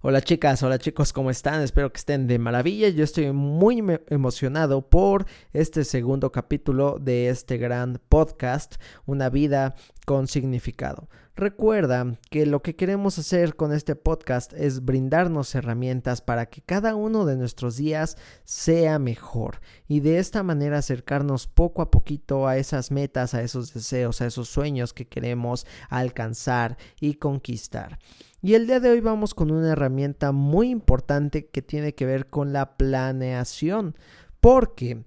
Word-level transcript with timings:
Hola 0.00 0.20
chicas, 0.20 0.62
hola 0.62 0.78
chicos, 0.78 1.12
¿cómo 1.12 1.28
están? 1.28 1.60
Espero 1.60 1.90
que 1.90 1.96
estén 1.96 2.28
de 2.28 2.38
maravilla. 2.38 2.88
Yo 2.88 3.02
estoy 3.02 3.32
muy 3.32 3.82
emocionado 4.06 4.88
por 4.88 5.26
este 5.52 5.82
segundo 5.82 6.30
capítulo 6.30 6.98
de 7.00 7.30
este 7.30 7.56
gran 7.56 8.00
podcast, 8.08 8.76
Una 9.06 9.28
vida 9.28 9.74
con 10.06 10.28
significado. 10.28 11.08
Recuerda 11.38 12.18
que 12.30 12.46
lo 12.46 12.62
que 12.62 12.74
queremos 12.74 13.16
hacer 13.16 13.54
con 13.54 13.72
este 13.72 13.94
podcast 13.94 14.52
es 14.54 14.84
brindarnos 14.84 15.54
herramientas 15.54 16.20
para 16.20 16.46
que 16.46 16.62
cada 16.62 16.96
uno 16.96 17.26
de 17.26 17.36
nuestros 17.36 17.76
días 17.76 18.16
sea 18.42 18.98
mejor 18.98 19.60
y 19.86 20.00
de 20.00 20.18
esta 20.18 20.42
manera 20.42 20.78
acercarnos 20.78 21.46
poco 21.46 21.80
a 21.80 21.92
poquito 21.92 22.48
a 22.48 22.56
esas 22.56 22.90
metas, 22.90 23.34
a 23.34 23.42
esos 23.42 23.72
deseos, 23.72 24.20
a 24.20 24.26
esos 24.26 24.48
sueños 24.48 24.92
que 24.92 25.06
queremos 25.06 25.64
alcanzar 25.90 26.76
y 27.00 27.14
conquistar. 27.14 28.00
Y 28.42 28.54
el 28.54 28.66
día 28.66 28.80
de 28.80 28.90
hoy 28.90 29.00
vamos 29.00 29.32
con 29.32 29.52
una 29.52 29.70
herramienta 29.70 30.32
muy 30.32 30.70
importante 30.70 31.46
que 31.46 31.62
tiene 31.62 31.94
que 31.94 32.04
ver 32.04 32.26
con 32.26 32.52
la 32.52 32.76
planeación. 32.76 33.94
Porque 34.40 35.04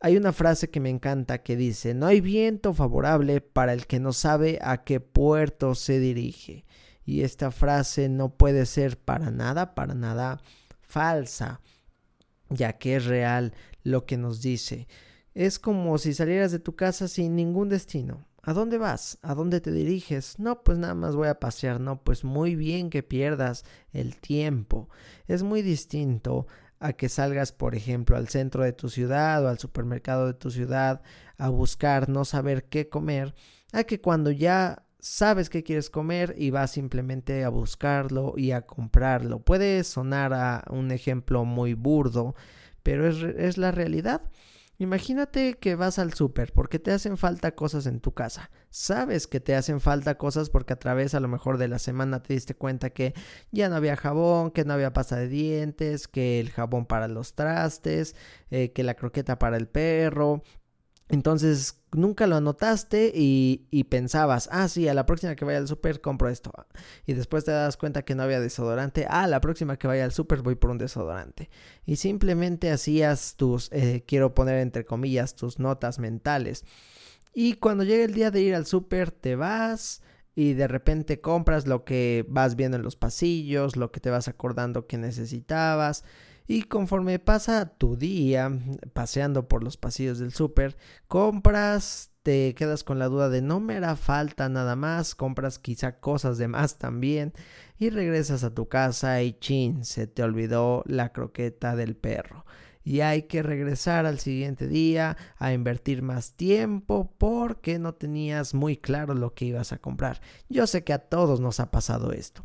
hay 0.00 0.16
una 0.16 0.32
frase 0.32 0.70
que 0.70 0.80
me 0.80 0.88
encanta 0.88 1.42
que 1.42 1.56
dice, 1.56 1.92
no 1.92 2.06
hay 2.06 2.22
viento 2.22 2.72
favorable 2.72 3.42
para 3.42 3.74
el 3.74 3.86
que 3.86 4.00
no 4.00 4.12
sabe 4.14 4.58
a 4.62 4.82
qué 4.82 4.98
puerto 4.98 5.74
se 5.74 6.00
dirige. 6.00 6.64
Y 7.04 7.22
esta 7.22 7.50
frase 7.50 8.08
no 8.08 8.34
puede 8.36 8.64
ser 8.64 8.98
para 8.98 9.30
nada, 9.30 9.74
para 9.74 9.94
nada 9.94 10.40
falsa, 10.80 11.60
ya 12.48 12.78
que 12.78 12.96
es 12.96 13.04
real 13.04 13.52
lo 13.82 14.06
que 14.06 14.16
nos 14.16 14.40
dice. 14.40 14.88
Es 15.34 15.58
como 15.58 15.98
si 15.98 16.14
salieras 16.14 16.50
de 16.50 16.58
tu 16.60 16.76
casa 16.76 17.06
sin 17.06 17.36
ningún 17.36 17.68
destino. 17.68 18.26
¿A 18.42 18.54
dónde 18.54 18.78
vas? 18.78 19.18
¿A 19.20 19.34
dónde 19.34 19.60
te 19.60 19.70
diriges? 19.70 20.38
No, 20.38 20.62
pues 20.62 20.78
nada 20.78 20.94
más 20.94 21.14
voy 21.14 21.28
a 21.28 21.38
pasear. 21.38 21.78
No, 21.78 22.02
pues 22.02 22.24
muy 22.24 22.56
bien 22.56 22.88
que 22.88 23.02
pierdas 23.02 23.64
el 23.92 24.16
tiempo. 24.16 24.88
Es 25.28 25.42
muy 25.42 25.60
distinto 25.60 26.46
a 26.80 26.94
que 26.94 27.08
salgas, 27.08 27.52
por 27.52 27.74
ejemplo, 27.74 28.16
al 28.16 28.28
centro 28.28 28.64
de 28.64 28.72
tu 28.72 28.88
ciudad 28.88 29.44
o 29.44 29.48
al 29.48 29.58
supermercado 29.58 30.26
de 30.26 30.34
tu 30.34 30.50
ciudad 30.50 31.02
a 31.38 31.50
buscar 31.50 32.08
no 32.08 32.24
saber 32.24 32.64
qué 32.64 32.88
comer, 32.88 33.34
a 33.72 33.84
que 33.84 34.00
cuando 34.00 34.30
ya 34.30 34.84
sabes 34.98 35.50
qué 35.50 35.62
quieres 35.62 35.90
comer 35.90 36.34
y 36.36 36.50
vas 36.50 36.72
simplemente 36.72 37.44
a 37.44 37.48
buscarlo 37.50 38.34
y 38.36 38.52
a 38.52 38.62
comprarlo. 38.62 39.40
Puede 39.40 39.84
sonar 39.84 40.32
a 40.34 40.64
un 40.70 40.90
ejemplo 40.90 41.44
muy 41.44 41.74
burdo, 41.74 42.34
pero 42.82 43.06
es, 43.08 43.22
es 43.22 43.58
la 43.58 43.72
realidad. 43.72 44.22
Imagínate 44.80 45.58
que 45.58 45.74
vas 45.74 45.98
al 45.98 46.14
súper 46.14 46.54
porque 46.54 46.78
te 46.78 46.90
hacen 46.90 47.18
falta 47.18 47.54
cosas 47.54 47.84
en 47.84 48.00
tu 48.00 48.14
casa. 48.14 48.50
Sabes 48.70 49.26
que 49.26 49.38
te 49.38 49.54
hacen 49.54 49.78
falta 49.78 50.16
cosas 50.16 50.48
porque 50.48 50.72
a 50.72 50.78
través 50.78 51.14
a 51.14 51.20
lo 51.20 51.28
mejor 51.28 51.58
de 51.58 51.68
la 51.68 51.78
semana 51.78 52.22
te 52.22 52.32
diste 52.32 52.54
cuenta 52.54 52.88
que 52.88 53.12
ya 53.50 53.68
no 53.68 53.76
había 53.76 53.94
jabón, 53.94 54.50
que 54.50 54.64
no 54.64 54.72
había 54.72 54.94
pasta 54.94 55.16
de 55.16 55.28
dientes, 55.28 56.08
que 56.08 56.40
el 56.40 56.48
jabón 56.48 56.86
para 56.86 57.08
los 57.08 57.34
trastes, 57.34 58.16
eh, 58.50 58.72
que 58.72 58.82
la 58.82 58.94
croqueta 58.94 59.38
para 59.38 59.58
el 59.58 59.68
perro, 59.68 60.42
entonces 61.10 61.80
nunca 61.92 62.26
lo 62.28 62.36
anotaste 62.36 63.12
y, 63.14 63.84
pensabas, 63.90 64.48
ah, 64.52 64.68
sí, 64.68 64.88
a 64.88 64.94
la 64.94 65.06
próxima 65.06 65.34
que 65.34 65.44
vaya 65.44 65.58
al 65.58 65.66
súper 65.66 66.00
compro 66.00 66.28
esto. 66.28 66.52
Y 67.04 67.14
después 67.14 67.44
te 67.44 67.50
das 67.50 67.76
cuenta 67.76 68.02
que 68.02 68.14
no 68.14 68.22
había 68.22 68.40
desodorante, 68.40 69.06
ah, 69.10 69.26
la 69.26 69.40
próxima 69.40 69.76
que 69.76 69.88
vaya 69.88 70.04
al 70.04 70.12
súper 70.12 70.42
voy 70.42 70.54
por 70.54 70.70
un 70.70 70.78
desodorante. 70.78 71.50
Y 71.84 71.96
simplemente 71.96 72.70
hacías 72.70 73.34
tus, 73.36 73.70
eh, 73.72 74.04
quiero 74.06 74.34
poner 74.34 74.58
entre 74.60 74.84
comillas, 74.84 75.34
tus 75.34 75.58
notas 75.58 75.98
mentales. 75.98 76.64
Y 77.34 77.54
cuando 77.54 77.84
llega 77.84 78.04
el 78.04 78.14
día 78.14 78.30
de 78.30 78.42
ir 78.42 78.54
al 78.54 78.66
súper, 78.66 79.10
te 79.10 79.34
vas 79.34 80.02
y 80.36 80.54
de 80.54 80.68
repente 80.68 81.20
compras 81.20 81.66
lo 81.66 81.84
que 81.84 82.24
vas 82.28 82.54
viendo 82.54 82.76
en 82.76 82.84
los 82.84 82.96
pasillos, 82.96 83.76
lo 83.76 83.90
que 83.90 84.00
te 84.00 84.10
vas 84.10 84.28
acordando 84.28 84.86
que 84.86 84.96
necesitabas. 84.96 86.04
Y 86.50 86.64
conforme 86.64 87.20
pasa 87.20 87.76
tu 87.78 87.96
día 87.96 88.50
paseando 88.92 89.46
por 89.46 89.62
los 89.62 89.76
pasillos 89.76 90.18
del 90.18 90.32
súper, 90.32 90.76
compras, 91.06 92.10
te 92.24 92.56
quedas 92.56 92.82
con 92.82 92.98
la 92.98 93.06
duda 93.06 93.28
de 93.28 93.40
no 93.40 93.60
me 93.60 93.76
hará 93.76 93.94
falta 93.94 94.48
nada 94.48 94.74
más, 94.74 95.14
compras 95.14 95.60
quizá 95.60 96.00
cosas 96.00 96.38
de 96.38 96.48
más 96.48 96.76
también 96.76 97.32
y 97.78 97.90
regresas 97.90 98.42
a 98.42 98.52
tu 98.52 98.68
casa 98.68 99.22
y 99.22 99.34
chin, 99.34 99.84
se 99.84 100.08
te 100.08 100.24
olvidó 100.24 100.82
la 100.86 101.12
croqueta 101.12 101.76
del 101.76 101.94
perro. 101.94 102.44
Y 102.82 103.02
hay 103.02 103.28
que 103.28 103.44
regresar 103.44 104.04
al 104.04 104.18
siguiente 104.18 104.66
día 104.66 105.16
a 105.36 105.52
invertir 105.52 106.02
más 106.02 106.32
tiempo 106.32 107.14
porque 107.16 107.78
no 107.78 107.94
tenías 107.94 108.54
muy 108.54 108.76
claro 108.76 109.14
lo 109.14 109.34
que 109.34 109.44
ibas 109.44 109.72
a 109.72 109.78
comprar. 109.78 110.20
Yo 110.48 110.66
sé 110.66 110.82
que 110.82 110.94
a 110.94 110.98
todos 110.98 111.38
nos 111.38 111.60
ha 111.60 111.70
pasado 111.70 112.10
esto. 112.10 112.44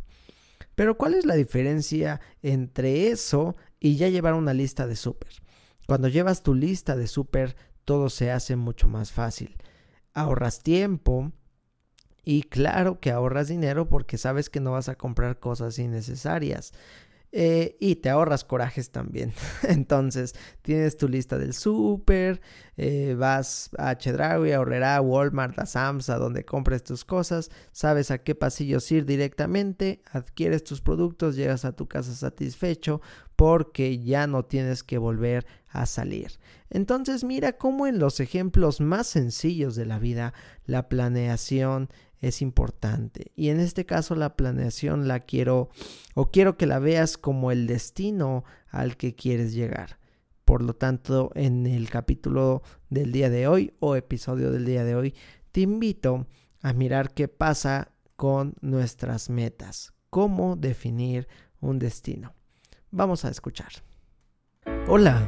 Pero 0.75 0.97
¿cuál 0.97 1.13
es 1.13 1.25
la 1.25 1.35
diferencia 1.35 2.19
entre 2.43 3.07
eso 3.07 3.55
y 3.79 3.95
ya 3.97 4.09
llevar 4.09 4.33
una 4.33 4.53
lista 4.53 4.87
de 4.87 4.95
súper? 4.95 5.31
Cuando 5.87 6.07
llevas 6.07 6.43
tu 6.43 6.55
lista 6.55 6.95
de 6.95 7.07
súper, 7.07 7.55
todo 7.83 8.09
se 8.09 8.31
hace 8.31 8.55
mucho 8.55 8.87
más 8.87 9.11
fácil. 9.11 9.57
Ahorras 10.13 10.61
tiempo 10.63 11.31
y 12.23 12.43
claro 12.43 12.99
que 12.99 13.11
ahorras 13.11 13.47
dinero 13.47 13.87
porque 13.87 14.17
sabes 14.17 14.49
que 14.49 14.59
no 14.59 14.71
vas 14.71 14.89
a 14.89 14.95
comprar 14.95 15.39
cosas 15.39 15.77
innecesarias. 15.77 16.73
Eh, 17.37 17.75
y 17.81 17.97
te 17.97 18.09
ahorras 18.09 18.45
corajes 18.45 18.91
también. 18.91 19.33
Entonces, 19.63 20.35
tienes 20.61 20.95
tu 20.95 21.09
lista 21.09 21.37
del 21.37 21.53
súper, 21.53 22.39
eh, 22.77 23.13
vas 23.19 23.71
a 23.77 23.97
Chedraui, 23.97 24.53
a 24.53 24.61
a 24.95 25.01
Walmart, 25.01 25.59
a 25.59 25.65
Sam's, 25.65 26.09
a 26.09 26.15
donde 26.15 26.45
compres 26.45 26.85
tus 26.85 27.03
cosas, 27.03 27.51
sabes 27.73 28.09
a 28.09 28.19
qué 28.19 28.35
pasillos 28.35 28.89
ir 28.89 29.05
directamente, 29.05 30.01
adquieres 30.13 30.63
tus 30.63 30.79
productos, 30.79 31.35
llegas 31.35 31.65
a 31.65 31.75
tu 31.75 31.89
casa 31.89 32.15
satisfecho 32.15 33.01
porque 33.35 33.99
ya 33.99 34.27
no 34.27 34.45
tienes 34.45 34.81
que 34.81 34.97
volver 34.97 35.45
a 35.67 35.85
salir. 35.85 36.39
Entonces, 36.69 37.25
mira 37.25 37.57
cómo 37.57 37.85
en 37.85 37.99
los 37.99 38.21
ejemplos 38.21 38.79
más 38.79 39.07
sencillos 39.07 39.75
de 39.75 39.85
la 39.85 39.99
vida, 39.99 40.33
la 40.65 40.87
planeación 40.87 41.89
es 42.27 42.41
importante. 42.41 43.31
Y 43.35 43.49
en 43.49 43.59
este 43.59 43.85
caso 43.85 44.15
la 44.15 44.35
planeación 44.35 45.07
la 45.07 45.19
quiero 45.19 45.69
o 46.15 46.31
quiero 46.31 46.57
que 46.57 46.65
la 46.65 46.79
veas 46.79 47.17
como 47.17 47.51
el 47.51 47.67
destino 47.67 48.43
al 48.69 48.97
que 48.97 49.15
quieres 49.15 49.53
llegar. 49.53 49.99
Por 50.43 50.61
lo 50.61 50.75
tanto, 50.75 51.31
en 51.35 51.65
el 51.65 51.89
capítulo 51.89 52.61
del 52.89 53.11
día 53.11 53.29
de 53.29 53.47
hoy 53.47 53.73
o 53.79 53.95
episodio 53.95 54.51
del 54.51 54.65
día 54.65 54.83
de 54.83 54.95
hoy, 54.95 55.15
te 55.51 55.61
invito 55.61 56.27
a 56.61 56.73
mirar 56.73 57.13
qué 57.13 57.27
pasa 57.27 57.91
con 58.15 58.55
nuestras 58.61 59.29
metas, 59.29 59.93
cómo 60.09 60.55
definir 60.55 61.27
un 61.61 61.79
destino. 61.79 62.33
Vamos 62.91 63.25
a 63.25 63.29
escuchar. 63.29 63.71
Hola, 64.87 65.27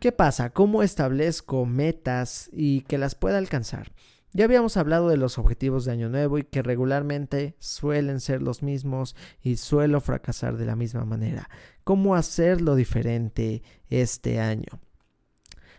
¿Qué 0.00 0.12
pasa? 0.12 0.50
¿Cómo 0.50 0.84
establezco 0.84 1.66
metas 1.66 2.50
y 2.52 2.82
que 2.82 2.98
las 2.98 3.16
pueda 3.16 3.38
alcanzar? 3.38 3.90
Ya 4.32 4.44
habíamos 4.44 4.76
hablado 4.76 5.08
de 5.08 5.16
los 5.16 5.38
objetivos 5.38 5.84
de 5.84 5.90
Año 5.90 6.08
Nuevo 6.08 6.38
y 6.38 6.44
que 6.44 6.62
regularmente 6.62 7.56
suelen 7.58 8.20
ser 8.20 8.40
los 8.40 8.62
mismos 8.62 9.16
y 9.42 9.56
suelo 9.56 10.00
fracasar 10.00 10.56
de 10.56 10.66
la 10.66 10.76
misma 10.76 11.04
manera. 11.04 11.50
¿Cómo 11.82 12.14
hacerlo 12.14 12.76
diferente 12.76 13.62
este 13.90 14.38
año? 14.38 14.80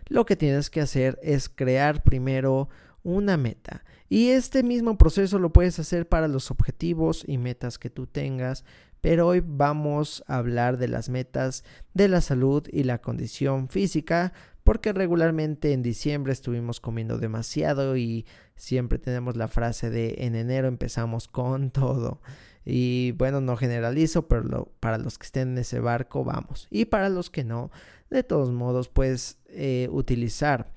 Lo 0.07 0.25
que 0.25 0.35
tienes 0.35 0.69
que 0.69 0.81
hacer 0.81 1.17
es 1.23 1.47
crear 1.47 2.03
primero 2.03 2.67
una 3.03 3.37
meta. 3.37 3.85
Y 4.09 4.29
este 4.29 4.63
mismo 4.63 4.97
proceso 4.97 5.39
lo 5.39 5.53
puedes 5.53 5.79
hacer 5.79 6.09
para 6.09 6.27
los 6.27 6.51
objetivos 6.51 7.23
y 7.25 7.37
metas 7.37 7.77
que 7.77 7.89
tú 7.89 8.07
tengas, 8.07 8.65
pero 9.01 9.27
hoy 9.27 9.41
vamos 9.45 10.23
a 10.27 10.37
hablar 10.37 10.77
de 10.77 10.87
las 10.87 11.09
metas 11.09 11.63
de 11.93 12.07
la 12.07 12.21
salud 12.21 12.67
y 12.71 12.83
la 12.83 13.01
condición 13.01 13.69
física, 13.69 14.33
porque 14.63 14.93
regularmente 14.93 15.73
en 15.73 15.81
diciembre 15.81 16.33
estuvimos 16.33 16.79
comiendo 16.79 17.17
demasiado 17.17 17.97
y 17.97 18.25
siempre 18.55 18.99
tenemos 18.99 19.35
la 19.35 19.47
frase 19.47 19.89
de 19.89 20.15
en 20.19 20.35
enero 20.35 20.67
empezamos 20.67 21.27
con 21.27 21.71
todo. 21.71 22.21
Y 22.65 23.13
bueno, 23.13 23.41
no 23.41 23.55
generalizo, 23.55 24.27
pero 24.27 24.71
para 24.79 24.97
los 24.97 25.17
que 25.17 25.25
estén 25.25 25.49
en 25.49 25.57
ese 25.59 25.79
barco, 25.79 26.23
vamos. 26.23 26.67
Y 26.69 26.85
para 26.85 27.09
los 27.09 27.29
que 27.29 27.43
no, 27.43 27.71
de 28.09 28.23
todos 28.23 28.51
modos, 28.51 28.89
puedes 28.89 29.39
eh, 29.47 29.87
utilizar 29.91 30.71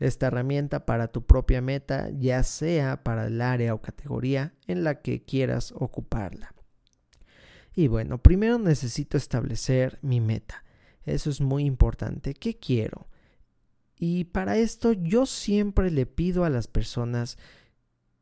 esta 0.00 0.26
herramienta 0.26 0.84
para 0.84 1.08
tu 1.08 1.24
propia 1.24 1.60
meta, 1.60 2.10
ya 2.10 2.42
sea 2.42 3.02
para 3.02 3.26
el 3.26 3.40
área 3.40 3.74
o 3.74 3.80
categoría 3.80 4.52
en 4.66 4.84
la 4.84 5.00
que 5.00 5.24
quieras 5.24 5.72
ocuparla. 5.74 6.54
Y 7.78 7.86
bueno, 7.86 8.18
primero 8.18 8.58
necesito 8.58 9.16
establecer 9.16 10.00
mi 10.02 10.20
meta. 10.20 10.64
Eso 11.04 11.30
es 11.30 11.40
muy 11.40 11.64
importante. 11.64 12.34
¿Qué 12.34 12.58
quiero? 12.58 13.06
Y 13.96 14.24
para 14.24 14.56
esto 14.56 14.94
yo 14.94 15.26
siempre 15.26 15.92
le 15.92 16.04
pido 16.04 16.44
a 16.44 16.50
las 16.50 16.66
personas 16.66 17.38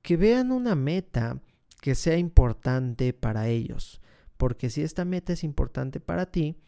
que 0.02 0.18
vean 0.18 0.52
una 0.52 0.74
meta 0.74 1.40
que 1.80 1.94
sea 1.94 2.18
importante 2.18 3.14
para 3.14 3.48
ellos. 3.48 4.02
Porque 4.36 4.68
si 4.68 4.82
esta 4.82 5.06
meta 5.06 5.32
es 5.32 5.42
importante 5.42 6.00
para 6.00 6.26
ti, 6.26 6.58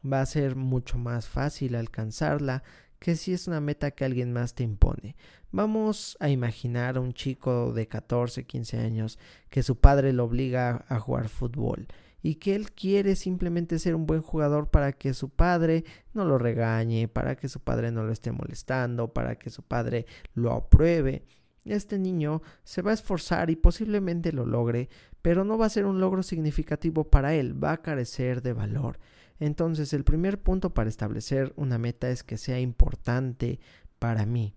va 0.00 0.20
a 0.20 0.26
ser 0.26 0.54
mucho 0.54 0.98
más 0.98 1.26
fácil 1.26 1.74
alcanzarla 1.74 2.62
que 3.00 3.16
si 3.16 3.32
es 3.32 3.48
una 3.48 3.60
meta 3.60 3.90
que 3.90 4.04
alguien 4.04 4.32
más 4.32 4.54
te 4.54 4.62
impone. 4.62 5.16
Vamos 5.50 6.16
a 6.20 6.28
imaginar 6.28 6.96
a 6.96 7.00
un 7.00 7.12
chico 7.12 7.72
de 7.72 7.88
14, 7.88 8.44
15 8.44 8.78
años 8.78 9.18
que 9.50 9.64
su 9.64 9.80
padre 9.80 10.12
lo 10.12 10.22
obliga 10.22 10.84
a 10.88 11.00
jugar 11.00 11.28
fútbol 11.28 11.88
y 12.22 12.36
que 12.36 12.54
él 12.54 12.72
quiere 12.72 13.16
simplemente 13.16 13.78
ser 13.78 13.94
un 13.94 14.06
buen 14.06 14.22
jugador 14.22 14.68
para 14.68 14.92
que 14.92 15.14
su 15.14 15.28
padre 15.28 15.84
no 16.12 16.24
lo 16.24 16.38
regañe, 16.38 17.08
para 17.08 17.36
que 17.36 17.48
su 17.48 17.60
padre 17.60 17.92
no 17.92 18.02
lo 18.04 18.12
esté 18.12 18.32
molestando, 18.32 19.12
para 19.12 19.38
que 19.38 19.50
su 19.50 19.62
padre 19.62 20.06
lo 20.34 20.52
apruebe. 20.52 21.24
Este 21.64 21.98
niño 21.98 22.42
se 22.64 22.82
va 22.82 22.92
a 22.92 22.94
esforzar 22.94 23.50
y 23.50 23.56
posiblemente 23.56 24.32
lo 24.32 24.46
logre, 24.46 24.88
pero 25.22 25.44
no 25.44 25.58
va 25.58 25.66
a 25.66 25.70
ser 25.70 25.86
un 25.86 26.00
logro 26.00 26.22
significativo 26.22 27.04
para 27.04 27.34
él, 27.34 27.62
va 27.62 27.72
a 27.72 27.82
carecer 27.82 28.42
de 28.42 28.52
valor. 28.52 28.98
Entonces 29.38 29.92
el 29.92 30.04
primer 30.04 30.40
punto 30.40 30.72
para 30.72 30.88
establecer 30.88 31.52
una 31.56 31.78
meta 31.78 32.08
es 32.10 32.22
que 32.22 32.38
sea 32.38 32.60
importante 32.60 33.60
para 33.98 34.26
mí. 34.26 34.54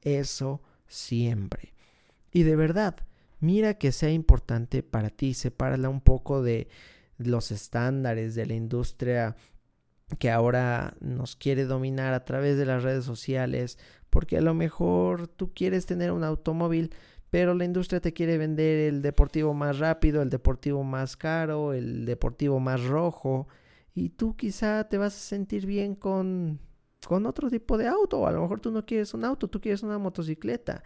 Eso 0.00 0.62
siempre. 0.86 1.74
Y 2.32 2.44
de 2.44 2.56
verdad, 2.56 2.96
mira 3.40 3.74
que 3.74 3.92
sea 3.92 4.10
importante 4.10 4.82
para 4.82 5.10
ti, 5.10 5.34
sepárala 5.34 5.88
un 5.88 6.00
poco 6.00 6.42
de 6.42 6.68
los 7.26 7.50
estándares 7.50 8.34
de 8.34 8.46
la 8.46 8.54
industria 8.54 9.36
que 10.18 10.30
ahora 10.30 10.94
nos 11.00 11.36
quiere 11.36 11.64
dominar 11.64 12.14
a 12.14 12.24
través 12.24 12.58
de 12.58 12.66
las 12.66 12.82
redes 12.82 13.04
sociales, 13.04 13.78
porque 14.10 14.36
a 14.36 14.42
lo 14.42 14.54
mejor 14.54 15.26
tú 15.26 15.52
quieres 15.54 15.86
tener 15.86 16.12
un 16.12 16.24
automóvil, 16.24 16.90
pero 17.30 17.54
la 17.54 17.64
industria 17.64 18.00
te 18.00 18.12
quiere 18.12 18.36
vender 18.36 18.88
el 18.88 19.00
deportivo 19.00 19.54
más 19.54 19.78
rápido, 19.78 20.20
el 20.20 20.28
deportivo 20.28 20.84
más 20.84 21.16
caro, 21.16 21.72
el 21.72 22.04
deportivo 22.04 22.60
más 22.60 22.84
rojo, 22.84 23.48
y 23.94 24.10
tú 24.10 24.36
quizá 24.36 24.84
te 24.84 24.98
vas 24.98 25.14
a 25.14 25.18
sentir 25.18 25.66
bien 25.66 25.94
con, 25.94 26.60
con 27.06 27.26
otro 27.26 27.48
tipo 27.50 27.78
de 27.78 27.88
auto, 27.88 28.26
a 28.26 28.32
lo 28.32 28.42
mejor 28.42 28.60
tú 28.60 28.70
no 28.70 28.84
quieres 28.84 29.14
un 29.14 29.24
auto, 29.24 29.48
tú 29.48 29.60
quieres 29.60 29.82
una 29.82 29.98
motocicleta. 29.98 30.82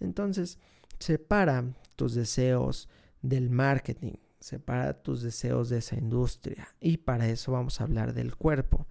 Entonces, 0.00 0.58
separa 0.98 1.64
tus 1.96 2.14
deseos 2.14 2.88
del 3.22 3.50
marketing, 3.50 4.14
separa 4.40 5.02
tus 5.02 5.22
deseos 5.22 5.68
de 5.68 5.78
esa 5.78 5.96
industria. 5.96 6.68
Y 6.80 6.98
para 6.98 7.28
eso 7.28 7.52
vamos 7.52 7.80
a 7.80 7.84
hablar 7.84 8.14
del 8.14 8.36
cuerpo. 8.36 8.86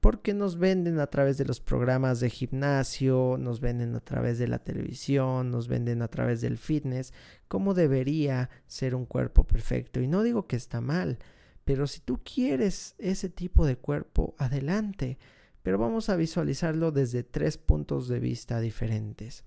Porque 0.00 0.32
nos 0.32 0.58
venden 0.58 0.98
a 0.98 1.08
través 1.08 1.36
de 1.36 1.44
los 1.44 1.60
programas 1.60 2.20
de 2.20 2.30
gimnasio, 2.30 3.36
nos 3.38 3.60
venden 3.60 3.94
a 3.94 4.00
través 4.00 4.38
de 4.38 4.48
la 4.48 4.58
televisión, 4.58 5.50
nos 5.50 5.68
venden 5.68 6.00
a 6.00 6.08
través 6.08 6.40
del 6.40 6.56
fitness, 6.56 7.12
cómo 7.48 7.74
debería 7.74 8.48
ser 8.66 8.94
un 8.94 9.04
cuerpo 9.04 9.44
perfecto. 9.44 10.00
Y 10.00 10.06
no 10.06 10.22
digo 10.22 10.46
que 10.46 10.56
está 10.56 10.80
mal, 10.80 11.18
pero 11.64 11.86
si 11.86 12.00
tú 12.00 12.20
quieres 12.24 12.94
ese 12.98 13.28
tipo 13.28 13.66
de 13.66 13.76
cuerpo, 13.76 14.34
adelante. 14.38 15.18
Pero 15.62 15.76
vamos 15.76 16.08
a 16.08 16.16
visualizarlo 16.16 16.90
desde 16.90 17.22
tres 17.22 17.58
puntos 17.58 18.08
de 18.08 18.20
vista 18.20 18.60
diferentes. 18.60 19.44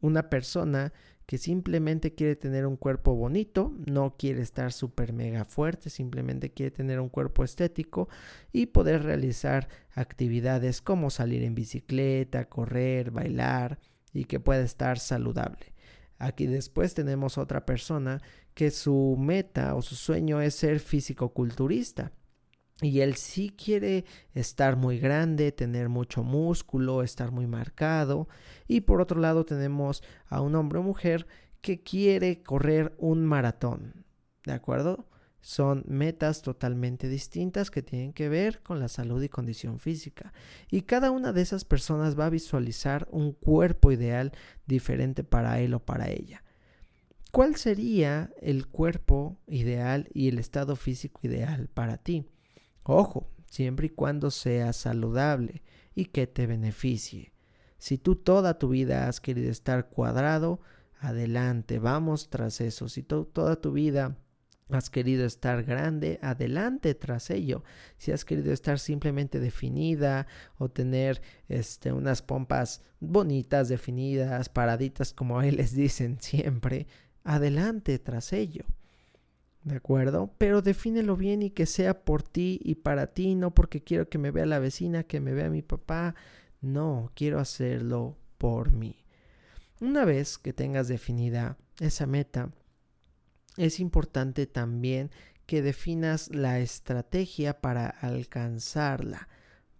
Una 0.00 0.30
persona 0.30 0.94
que 1.26 1.38
simplemente 1.38 2.14
quiere 2.14 2.36
tener 2.36 2.66
un 2.66 2.76
cuerpo 2.76 3.14
bonito, 3.14 3.74
no 3.84 4.14
quiere 4.16 4.42
estar 4.42 4.72
súper 4.72 5.12
mega 5.12 5.44
fuerte, 5.44 5.90
simplemente 5.90 6.52
quiere 6.52 6.70
tener 6.70 7.00
un 7.00 7.08
cuerpo 7.08 7.42
estético 7.42 8.08
y 8.52 8.66
poder 8.66 9.02
realizar 9.02 9.68
actividades 9.92 10.80
como 10.80 11.10
salir 11.10 11.42
en 11.42 11.56
bicicleta, 11.56 12.48
correr, 12.48 13.10
bailar 13.10 13.80
y 14.12 14.24
que 14.24 14.38
pueda 14.38 14.62
estar 14.62 15.00
saludable. 15.00 15.74
Aquí 16.18 16.46
después 16.46 16.94
tenemos 16.94 17.38
otra 17.38 17.66
persona 17.66 18.22
que 18.54 18.70
su 18.70 19.16
meta 19.18 19.74
o 19.74 19.82
su 19.82 19.96
sueño 19.96 20.40
es 20.40 20.54
ser 20.54 20.80
físico-culturista. 20.80 22.12
Y 22.82 23.00
él 23.00 23.14
sí 23.16 23.50
quiere 23.50 24.04
estar 24.34 24.76
muy 24.76 24.98
grande, 24.98 25.50
tener 25.50 25.88
mucho 25.88 26.22
músculo, 26.22 27.02
estar 27.02 27.32
muy 27.32 27.46
marcado. 27.46 28.28
Y 28.68 28.82
por 28.82 29.00
otro 29.00 29.18
lado 29.18 29.46
tenemos 29.46 30.02
a 30.26 30.42
un 30.42 30.54
hombre 30.54 30.80
o 30.80 30.82
mujer 30.82 31.26
que 31.62 31.82
quiere 31.82 32.42
correr 32.42 32.94
un 32.98 33.24
maratón. 33.24 34.04
¿De 34.44 34.52
acuerdo? 34.52 35.08
Son 35.40 35.84
metas 35.86 36.42
totalmente 36.42 37.08
distintas 37.08 37.70
que 37.70 37.82
tienen 37.82 38.12
que 38.12 38.28
ver 38.28 38.62
con 38.62 38.78
la 38.78 38.88
salud 38.88 39.22
y 39.22 39.28
condición 39.28 39.78
física. 39.78 40.32
Y 40.70 40.82
cada 40.82 41.10
una 41.10 41.32
de 41.32 41.40
esas 41.40 41.64
personas 41.64 42.18
va 42.18 42.26
a 42.26 42.30
visualizar 42.30 43.08
un 43.10 43.32
cuerpo 43.32 43.90
ideal 43.90 44.32
diferente 44.66 45.24
para 45.24 45.60
él 45.60 45.72
o 45.72 45.80
para 45.84 46.10
ella. 46.10 46.42
¿Cuál 47.32 47.56
sería 47.56 48.30
el 48.40 48.66
cuerpo 48.66 49.38
ideal 49.46 50.08
y 50.12 50.28
el 50.28 50.38
estado 50.38 50.76
físico 50.76 51.20
ideal 51.22 51.68
para 51.68 51.96
ti? 51.96 52.26
Ojo, 52.88 53.28
siempre 53.50 53.88
y 53.88 53.90
cuando 53.90 54.30
sea 54.30 54.72
saludable 54.72 55.62
y 55.94 56.06
que 56.06 56.26
te 56.26 56.46
beneficie. 56.46 57.32
Si 57.78 57.98
tú 57.98 58.16
toda 58.16 58.58
tu 58.58 58.68
vida 58.68 59.08
has 59.08 59.20
querido 59.20 59.50
estar 59.50 59.88
cuadrado, 59.88 60.60
adelante, 61.00 61.78
vamos 61.78 62.30
tras 62.30 62.60
eso. 62.60 62.88
Si 62.88 63.02
tú 63.02 63.24
toda 63.24 63.60
tu 63.60 63.72
vida 63.72 64.16
has 64.70 64.88
querido 64.90 65.24
estar 65.24 65.64
grande, 65.64 66.18
adelante 66.22 66.94
tras 66.94 67.30
ello. 67.30 67.64
Si 67.98 68.12
has 68.12 68.24
querido 68.24 68.52
estar 68.52 68.78
simplemente 68.78 69.40
definida 69.40 70.26
o 70.58 70.68
tener 70.68 71.20
este, 71.48 71.92
unas 71.92 72.22
pompas 72.22 72.82
bonitas, 73.00 73.68
definidas, 73.68 74.48
paraditas, 74.48 75.12
como 75.12 75.38
a 75.38 75.46
él 75.48 75.56
les 75.56 75.72
dicen 75.74 76.18
siempre, 76.20 76.86
adelante 77.24 77.98
tras 77.98 78.32
ello. 78.32 78.64
¿De 79.66 79.74
acuerdo? 79.74 80.32
Pero 80.38 80.62
defínelo 80.62 81.16
bien 81.16 81.42
y 81.42 81.50
que 81.50 81.66
sea 81.66 82.04
por 82.04 82.22
ti 82.22 82.60
y 82.62 82.76
para 82.76 83.08
ti, 83.08 83.34
no 83.34 83.52
porque 83.52 83.82
quiero 83.82 84.08
que 84.08 84.16
me 84.16 84.30
vea 84.30 84.46
la 84.46 84.60
vecina, 84.60 85.02
que 85.02 85.18
me 85.18 85.32
vea 85.32 85.50
mi 85.50 85.62
papá. 85.62 86.14
No, 86.60 87.10
quiero 87.16 87.40
hacerlo 87.40 88.16
por 88.38 88.70
mí. 88.70 89.04
Una 89.80 90.04
vez 90.04 90.38
que 90.38 90.52
tengas 90.52 90.86
definida 90.86 91.58
esa 91.80 92.06
meta, 92.06 92.52
es 93.56 93.80
importante 93.80 94.46
también 94.46 95.10
que 95.46 95.62
definas 95.62 96.32
la 96.32 96.60
estrategia 96.60 97.60
para 97.60 97.88
alcanzarla. 97.88 99.28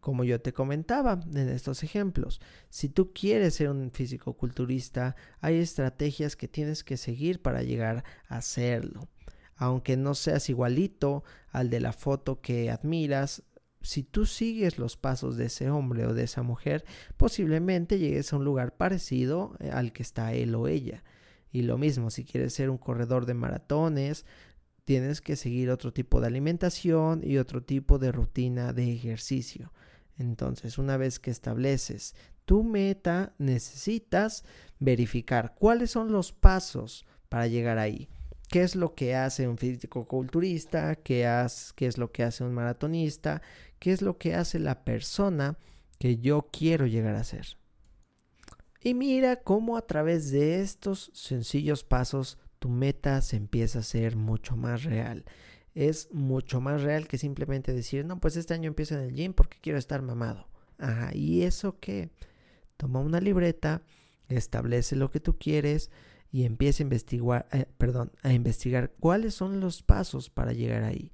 Como 0.01 0.25
yo 0.25 0.41
te 0.41 0.53
comentaba 0.53 1.21
en 1.33 1.49
estos 1.49 1.85
ejemplos, 1.85 2.41
si 2.71 2.89
tú 2.89 3.13
quieres 3.13 3.55
ser 3.55 3.71
un 3.71 3.93
físico-culturista, 3.93 5.15
hay 5.41 5.59
estrategias 5.59 6.35
que 6.35 6.49
tienes 6.49 6.83
que 6.83 6.97
seguir 6.97 7.41
para 7.41 7.63
llegar 7.63 8.03
a 8.27 8.39
hacerlo 8.39 9.09
aunque 9.57 9.97
no 9.97 10.15
seas 10.15 10.49
igualito 10.49 11.25
al 11.51 11.71
de 11.71 11.81
la 11.81 11.93
foto 11.93 12.41
que 12.41 12.71
admiras, 12.71 13.43
si 13.81 14.03
tú 14.03 14.27
sigues 14.27 14.79
los 14.79 14.97
pasos 14.97 15.37
de 15.37 15.47
ese 15.47 15.71
hombre 15.71 16.07
o 16.07 16.15
de 16.15 16.25
esa 16.25 16.43
mujer, 16.43 16.85
posiblemente 17.17 17.99
llegues 17.99 18.33
a 18.33 18.37
un 18.37 18.45
lugar 18.45 18.77
parecido 18.77 19.57
eh, 19.61 19.71
al 19.71 19.93
que 19.93 20.03
está 20.03 20.33
él 20.35 20.55
o 20.55 20.67
ella. 20.67 21.05
Y 21.53 21.63
lo 21.63 21.79
mismo, 21.79 22.11
si 22.11 22.25
quieres 22.25 22.53
ser 22.53 22.69
un 22.69 22.79
corredor 22.79 23.27
de 23.27 23.35
maratones, 23.35 24.27
tienes 24.85 25.21
que 25.21 25.37
seguir 25.37 25.71
otro 25.71 25.93
tipo 25.93 26.21
de 26.21 26.27
alimentación 26.27 27.21
y 27.25 27.39
otro 27.39 27.63
tipo 27.63 27.99
de 27.99 28.13
rutina 28.13 28.73
de 28.73 28.93
ejercicio. 28.93 29.73
Entonces, 30.19 30.79
una 30.79 30.97
vez 30.97 31.19
que 31.19 31.31
estableces 31.31 32.15
tu 32.45 32.63
meta 32.63 33.35
necesitas 33.39 34.45
verificar 34.79 35.55
cuáles 35.59 35.91
son 35.91 36.13
los 36.13 36.33
pasos 36.33 37.05
para 37.29 37.49
llegar 37.49 37.79
ahí. 37.79 38.09
¿Qué 38.49 38.63
es 38.63 38.77
lo 38.77 38.95
que 38.95 39.15
hace 39.15 39.49
un 39.49 39.59
físico-culturista? 39.59 40.95
¿Qué, 40.97 41.29
¿Qué 41.75 41.87
es 41.87 41.99
lo 41.99 42.13
que 42.13 42.23
hace 42.23 42.45
un 42.45 42.55
maratonista? 42.55 43.43
¿Qué 43.79 43.93
es 43.93 44.03
lo 44.03 44.19
que 44.19 44.35
hace 44.35 44.59
la 44.59 44.85
persona 44.85 45.59
que 45.99 46.19
yo 46.19 46.49
quiero 46.53 46.87
llegar 46.87 47.17
a 47.17 47.25
ser? 47.25 47.57
Y 48.81 48.95
mira 48.95 49.37
cómo 49.37 49.77
a 49.77 49.87
través 49.87 50.31
de 50.31 50.61
estos 50.61 51.11
sencillos 51.13 51.83
pasos 51.83 52.39
tu 52.61 52.69
meta 52.69 53.21
se 53.21 53.37
empieza 53.37 53.81
a 53.81 53.83
ser 53.83 54.15
mucho 54.15 54.57
más 54.57 54.85
real. 54.85 55.25
Es 55.75 56.09
mucho 56.13 56.61
más 56.61 56.83
real 56.83 57.09
que 57.09 57.19
simplemente 57.19 57.73
decir, 57.73 58.05
no, 58.05 58.21
pues 58.21 58.37
este 58.37 58.55
año 58.55 58.69
empiezo 58.69 58.95
en 58.95 59.03
el 59.03 59.13
gym 59.13 59.33
porque 59.35 59.59
quiero 59.61 59.79
estar 59.79 60.03
mamado. 60.03 60.49
Ajá, 60.79 61.11
¿y 61.15 61.43
eso 61.43 61.79
qué? 61.81 62.11
Toma 62.77 63.01
una 63.01 63.21
libreta, 63.21 63.83
establece 64.29 64.97
lo 64.97 65.11
que 65.11 65.21
tú 65.21 65.37
quieres, 65.39 65.91
y 66.31 66.45
empiece 66.45 66.83
a 66.83 66.85
investigar, 66.85 67.49
eh, 67.53 67.67
perdón, 67.79 68.13
a 68.23 68.33
investigar 68.33 68.93
cuáles 69.01 69.35
son 69.35 69.61
los 69.61 69.83
pasos 69.83 70.31
para 70.31 70.53
llegar 70.53 70.85
ahí. 70.85 71.13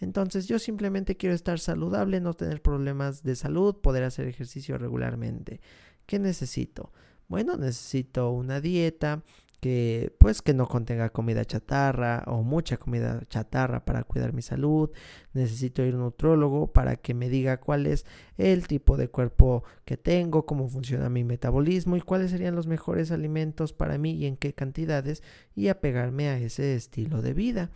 Entonces 0.00 0.48
yo 0.48 0.58
simplemente 0.58 1.16
quiero 1.16 1.34
estar 1.34 1.58
saludable, 1.58 2.20
no 2.20 2.34
tener 2.34 2.62
problemas 2.62 3.22
de 3.22 3.36
salud, 3.36 3.76
poder 3.76 4.04
hacer 4.04 4.26
ejercicio 4.26 4.78
regularmente. 4.78 5.60
¿Qué 6.06 6.18
necesito? 6.18 6.92
Bueno, 7.28 7.56
necesito 7.56 8.30
una 8.30 8.60
dieta, 8.60 9.22
que 9.60 10.14
pues 10.18 10.42
que 10.42 10.54
no 10.54 10.66
contenga 10.66 11.10
comida 11.10 11.44
chatarra 11.44 12.24
o 12.26 12.42
mucha 12.42 12.78
comida 12.78 13.22
chatarra 13.28 13.84
para 13.84 14.04
cuidar 14.04 14.32
mi 14.32 14.42
salud. 14.42 14.90
Necesito 15.34 15.84
ir 15.84 15.94
a 15.94 15.96
un 15.98 16.04
nutrólogo 16.04 16.72
para 16.72 16.96
que 16.96 17.14
me 17.14 17.28
diga 17.28 17.60
cuál 17.60 17.86
es 17.86 18.06
el 18.38 18.66
tipo 18.66 18.96
de 18.96 19.08
cuerpo 19.08 19.62
que 19.84 19.96
tengo, 19.96 20.46
cómo 20.46 20.68
funciona 20.68 21.10
mi 21.10 21.24
metabolismo 21.24 21.96
y 21.96 22.00
cuáles 22.00 22.30
serían 22.30 22.56
los 22.56 22.66
mejores 22.66 23.12
alimentos 23.12 23.72
para 23.72 23.98
mí 23.98 24.12
y 24.12 24.26
en 24.26 24.36
qué 24.36 24.54
cantidades 24.54 25.22
y 25.54 25.68
apegarme 25.68 26.28
a 26.28 26.38
ese 26.38 26.74
estilo 26.74 27.20
de 27.22 27.34
vida. 27.34 27.70